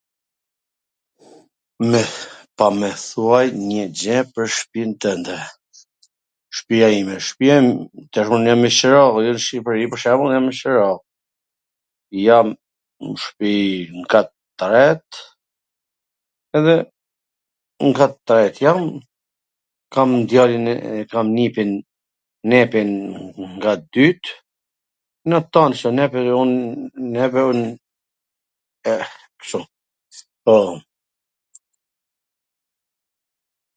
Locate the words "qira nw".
8.77-9.39